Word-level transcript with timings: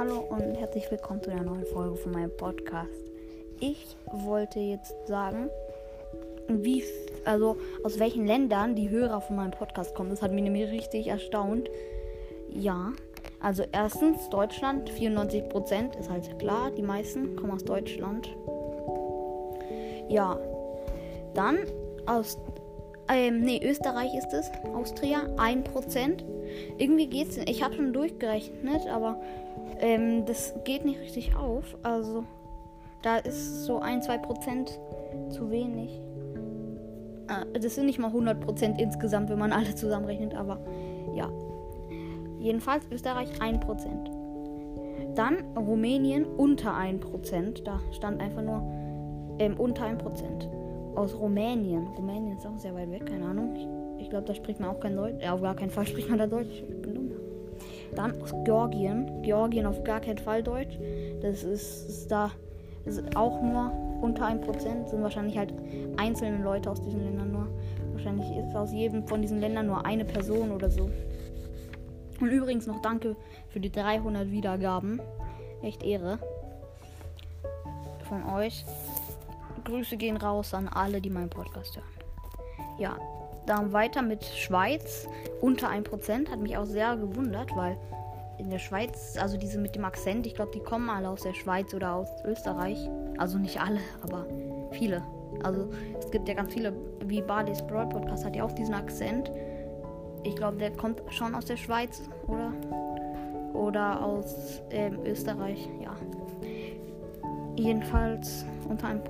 Hallo 0.00 0.20
und 0.30 0.54
herzlich 0.54 0.90
willkommen 0.90 1.22
zu 1.22 1.30
einer 1.30 1.42
neuen 1.42 1.66
Folge 1.66 1.94
von 1.94 2.12
meinem 2.12 2.34
Podcast. 2.34 2.88
Ich 3.60 3.98
wollte 4.10 4.58
jetzt 4.58 4.94
sagen, 5.06 5.50
wie, 6.48 6.82
also 7.26 7.58
aus 7.84 7.98
welchen 7.98 8.26
Ländern 8.26 8.74
die 8.74 8.88
Hörer 8.88 9.20
von 9.20 9.36
meinem 9.36 9.50
Podcast 9.50 9.94
kommen. 9.94 10.08
Das 10.08 10.22
hat 10.22 10.32
mich 10.32 10.42
nämlich 10.42 10.70
richtig 10.70 11.08
erstaunt. 11.08 11.68
Ja, 12.48 12.94
also 13.40 13.62
erstens 13.72 14.30
Deutschland, 14.30 14.90
94% 14.90 15.98
ist 15.98 16.08
halt 16.08 16.38
klar, 16.38 16.70
die 16.70 16.80
meisten 16.80 17.36
kommen 17.36 17.52
aus 17.52 17.64
Deutschland. 17.66 18.26
Ja, 20.08 20.40
dann 21.34 21.58
aus, 22.06 22.38
ähm, 23.12 23.42
nee, 23.42 23.60
Österreich 23.62 24.14
ist 24.14 24.32
es, 24.32 24.50
Austria, 24.74 25.26
1%. 25.36 26.24
Irgendwie 26.78 27.06
geht's, 27.06 27.36
ich 27.36 27.62
habe 27.62 27.74
schon 27.74 27.92
durchgerechnet, 27.92 28.88
aber 28.88 29.20
ähm, 29.80 30.24
das 30.26 30.54
geht 30.64 30.84
nicht 30.84 31.00
richtig 31.00 31.34
auf. 31.36 31.76
Also 31.82 32.24
da 33.02 33.16
ist 33.16 33.64
so 33.64 33.78
ein, 33.78 34.02
zwei 34.02 34.18
Prozent 34.18 34.78
zu 35.30 35.50
wenig. 35.50 36.00
Äh, 37.28 37.58
das 37.58 37.74
sind 37.74 37.86
nicht 37.86 37.98
mal 37.98 38.08
100 38.08 38.40
Prozent 38.40 38.80
insgesamt, 38.80 39.30
wenn 39.30 39.38
man 39.38 39.52
alle 39.52 39.74
zusammenrechnet, 39.74 40.34
aber 40.34 40.58
ja. 41.14 41.30
Jedenfalls 42.38 42.84
Österreich 42.90 43.28
1 43.40 43.60
Prozent. 43.60 44.10
Dann 45.14 45.56
Rumänien 45.56 46.24
unter 46.24 46.74
1 46.74 47.00
Prozent. 47.00 47.66
Da 47.66 47.80
stand 47.92 48.20
einfach 48.20 48.42
nur 48.42 48.62
ähm, 49.38 49.58
unter 49.58 49.84
1 49.84 50.02
Prozent. 50.02 50.48
Aus 50.94 51.18
Rumänien. 51.18 51.86
Rumänien 51.86 52.36
ist 52.36 52.46
auch 52.46 52.58
sehr 52.58 52.74
weit 52.74 52.90
weg, 52.90 53.06
keine 53.06 53.26
Ahnung. 53.26 53.54
Ich, 53.56 54.04
ich 54.04 54.10
glaube, 54.10 54.26
da 54.26 54.34
spricht 54.34 54.60
man 54.60 54.70
auch 54.70 54.80
kein 54.80 54.96
Deutsch. 54.96 55.22
Ja, 55.22 55.34
auf 55.34 55.42
gar 55.42 55.54
keinen 55.54 55.70
Fall 55.70 55.86
spricht 55.86 56.08
man 56.08 56.18
da 56.18 56.26
Deutsch. 56.26 56.64
Ich 56.68 56.82
bin. 56.82 56.99
Dann 57.94 58.20
aus 58.22 58.34
Georgien. 58.44 59.22
Georgien 59.22 59.66
auf 59.66 59.82
gar 59.84 60.00
keinen 60.00 60.18
Fall 60.18 60.42
Deutsch. 60.42 60.78
Das 61.22 61.42
ist, 61.42 61.88
ist 61.88 62.10
da 62.10 62.30
ist 62.84 63.16
auch 63.16 63.42
nur 63.42 63.72
unter 64.00 64.26
1%. 64.26 64.88
Sind 64.88 65.02
wahrscheinlich 65.02 65.36
halt 65.36 65.52
einzelne 65.96 66.42
Leute 66.42 66.70
aus 66.70 66.80
diesen 66.80 67.04
Ländern 67.04 67.32
nur. 67.32 67.48
Wahrscheinlich 67.92 68.30
ist 68.36 68.54
aus 68.54 68.72
jedem 68.72 69.06
von 69.06 69.20
diesen 69.20 69.40
Ländern 69.40 69.66
nur 69.66 69.84
eine 69.84 70.04
Person 70.04 70.52
oder 70.52 70.70
so. 70.70 70.90
Und 72.20 72.28
übrigens 72.28 72.66
noch 72.66 72.80
danke 72.82 73.16
für 73.48 73.60
die 73.60 73.70
300 73.70 74.30
Wiedergaben. 74.30 75.00
Echt 75.62 75.82
Ehre. 75.82 76.18
Von 78.08 78.24
euch. 78.34 78.64
Grüße 79.64 79.96
gehen 79.96 80.16
raus 80.16 80.54
an 80.54 80.68
alle, 80.68 81.00
die 81.00 81.10
meinen 81.10 81.30
Podcast 81.30 81.76
hören. 81.76 81.86
Ja, 82.78 82.96
dann 83.46 83.72
weiter 83.72 84.02
mit 84.02 84.24
Schweiz. 84.24 85.08
Unter 85.40 85.70
1%. 85.70 86.30
Hat 86.30 86.40
mich 86.40 86.56
auch 86.56 86.66
sehr 86.66 86.96
gewundert, 86.96 87.54
weil 87.56 87.76
in 88.38 88.48
der 88.48 88.58
Schweiz, 88.58 89.16
also 89.20 89.36
diese 89.36 89.58
mit 89.58 89.74
dem 89.74 89.84
Akzent, 89.84 90.26
ich 90.26 90.34
glaube, 90.34 90.50
die 90.52 90.60
kommen 90.60 90.88
alle 90.88 91.10
aus 91.10 91.22
der 91.22 91.34
Schweiz 91.34 91.74
oder 91.74 91.94
aus 91.94 92.08
Österreich. 92.24 92.88
Also 93.18 93.38
nicht 93.38 93.60
alle, 93.60 93.80
aber 94.02 94.26
viele. 94.70 95.02
Also 95.42 95.68
es 95.98 96.10
gibt 96.10 96.28
ja 96.28 96.34
ganz 96.34 96.52
viele, 96.52 96.72
wie 97.04 97.22
Barley's 97.22 97.62
Broad 97.66 97.90
Podcast 97.90 98.24
hat 98.24 98.34
ja 98.36 98.44
auch 98.44 98.52
diesen 98.52 98.74
Akzent. 98.74 99.30
Ich 100.22 100.36
glaube, 100.36 100.56
der 100.56 100.70
kommt 100.70 101.02
schon 101.10 101.34
aus 101.34 101.44
der 101.44 101.56
Schweiz, 101.56 102.02
oder? 102.26 102.52
Oder 103.52 104.02
aus 104.02 104.62
ähm, 104.70 105.00
Österreich, 105.04 105.68
ja. 105.82 105.94
Jedenfalls 107.56 108.44
unter 108.68 108.88
1%. 108.88 109.00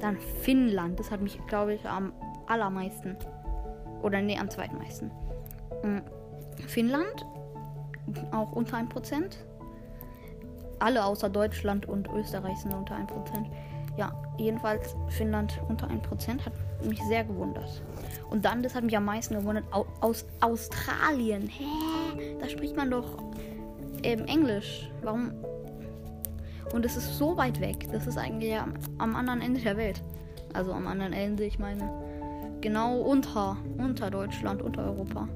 Dann 0.00 0.18
Finnland, 0.42 0.98
das 0.98 1.10
hat 1.10 1.20
mich, 1.20 1.38
glaube 1.46 1.74
ich, 1.74 1.86
am 1.86 2.12
allermeisten. 2.46 3.16
Oder 4.04 4.20
nee, 4.20 4.38
am 4.38 4.50
zweitmeisten. 4.50 5.10
Hm. 5.82 6.02
Finnland, 6.66 7.26
auch 8.32 8.52
unter 8.52 8.76
1%. 8.76 9.36
Alle 10.78 11.04
außer 11.04 11.30
Deutschland 11.30 11.86
und 11.86 12.08
Österreich 12.14 12.58
sind 12.58 12.74
unter 12.74 12.96
1%. 12.96 13.06
Ja, 13.96 14.12
jedenfalls 14.36 14.94
Finnland 15.08 15.58
unter 15.68 15.88
1% 15.88 16.44
hat 16.44 16.52
mich 16.84 17.02
sehr 17.04 17.24
gewundert. 17.24 17.82
Und 18.28 18.44
dann, 18.44 18.62
das 18.62 18.74
hat 18.74 18.84
mich 18.84 18.94
am 18.94 19.06
meisten 19.06 19.36
gewundert, 19.36 19.64
aus 20.00 20.26
Australien. 20.40 21.48
Hä? 21.48 22.36
Da 22.40 22.48
spricht 22.48 22.76
man 22.76 22.90
doch 22.90 23.16
ähm, 24.02 24.26
Englisch. 24.26 24.90
Warum? 25.02 25.32
Und 26.74 26.84
es 26.84 26.96
ist 26.96 27.16
so 27.16 27.38
weit 27.38 27.58
weg. 27.60 27.88
Das 27.90 28.06
ist 28.06 28.18
eigentlich 28.18 28.54
am, 28.54 28.74
am 28.98 29.16
anderen 29.16 29.40
Ende 29.40 29.60
der 29.60 29.78
Welt. 29.78 30.02
Also 30.52 30.72
am 30.72 30.86
anderen 30.86 31.14
Ende, 31.14 31.44
ich 31.44 31.58
meine. 31.58 32.03
Genau 32.64 32.98
unter, 32.98 33.58
unter 33.76 34.10
Deutschland, 34.10 34.62
unter 34.62 34.86
Europa. 34.86 35.28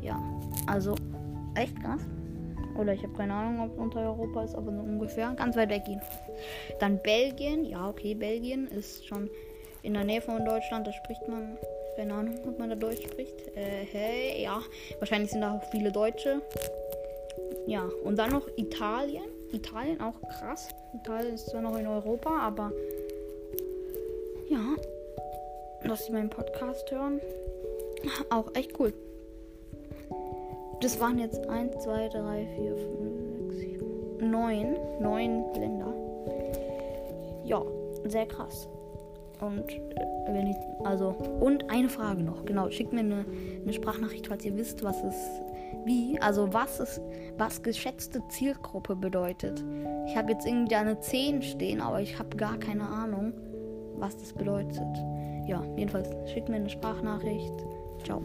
Ja, 0.00 0.20
also 0.66 0.96
echt 1.54 1.80
krass. 1.80 2.00
Oder 2.76 2.92
ich 2.92 3.04
habe 3.04 3.12
keine 3.12 3.32
Ahnung, 3.32 3.60
ob 3.60 3.78
unter 3.78 4.00
Europa 4.00 4.42
ist, 4.42 4.56
aber 4.56 4.72
so 4.72 4.80
ungefähr. 4.80 5.32
Ganz 5.36 5.54
weit 5.54 5.70
weg 5.70 5.84
gehen. 5.84 6.00
Dann 6.80 7.00
Belgien. 7.04 7.64
Ja, 7.64 7.88
okay, 7.88 8.14
Belgien 8.14 8.66
ist 8.66 9.06
schon 9.06 9.30
in 9.84 9.94
der 9.94 10.02
Nähe 10.02 10.20
von 10.20 10.44
Deutschland. 10.44 10.88
Da 10.88 10.92
spricht 10.92 11.28
man. 11.28 11.56
Keine 11.94 12.14
Ahnung, 12.14 12.34
ob 12.48 12.58
man 12.58 12.70
da 12.70 12.74
Deutsch 12.74 13.04
spricht. 13.04 13.38
Äh, 13.56 13.86
hey, 13.92 14.42
ja. 14.42 14.60
Wahrscheinlich 14.98 15.30
sind 15.30 15.42
da 15.42 15.54
auch 15.54 15.62
viele 15.70 15.92
Deutsche. 15.92 16.42
Ja, 17.68 17.88
und 18.02 18.18
dann 18.18 18.30
noch 18.30 18.48
Italien. 18.56 19.22
Italien 19.52 20.00
auch 20.00 20.20
krass. 20.22 20.68
Italien 20.94 21.34
ist 21.34 21.48
zwar 21.48 21.60
noch 21.60 21.78
in 21.78 21.86
Europa, 21.86 22.40
aber 22.40 22.72
ja, 24.48 24.74
dass 25.88 26.06
sie 26.06 26.12
meinen 26.12 26.30
Podcast 26.30 26.90
hören, 26.90 27.20
auch 28.30 28.54
echt 28.54 28.78
cool. 28.78 28.92
Das 30.80 30.98
waren 31.00 31.18
jetzt 31.18 31.48
1, 31.48 31.78
2, 31.84 32.08
3, 32.08 32.46
4, 32.56 32.76
5, 32.76 33.54
6, 33.54 33.56
7, 33.56 34.30
9. 34.30 34.76
9 35.00 35.44
Länder. 35.54 35.94
Ja, 37.44 37.62
sehr 38.04 38.26
krass. 38.26 38.68
Und 39.40 39.70
äh, 39.70 40.06
wenn 40.28 40.46
ich, 40.46 40.56
also, 40.84 41.08
und 41.40 41.68
eine 41.70 41.88
Frage 41.88 42.22
noch, 42.22 42.44
genau, 42.44 42.70
schickt 42.70 42.92
mir 42.92 43.00
eine, 43.00 43.24
eine 43.62 43.72
Sprachnachricht, 43.72 44.28
falls 44.28 44.44
ihr 44.44 44.56
wisst, 44.56 44.84
was 44.84 45.02
es, 45.02 45.14
wie, 45.84 46.20
also 46.20 46.52
was 46.52 46.78
es, 46.78 47.00
was 47.38 47.62
geschätzte 47.62 48.22
Zielgruppe 48.28 48.94
bedeutet. 48.94 49.64
Ich 50.06 50.16
habe 50.16 50.32
jetzt 50.32 50.46
irgendwie 50.46 50.76
eine 50.76 50.98
10 51.00 51.42
stehen, 51.42 51.80
aber 51.80 52.00
ich 52.00 52.18
habe 52.18 52.36
gar 52.36 52.56
keine 52.58 52.88
Ahnung, 52.88 53.32
was 53.96 54.16
das 54.16 54.32
bedeutet 54.32 54.86
ja, 55.46 55.62
jedenfalls 55.76 56.08
schickt 56.30 56.48
mir 56.48 56.56
eine 56.56 56.70
Sprachnachricht. 56.70 57.54
Ciao. 58.04 58.22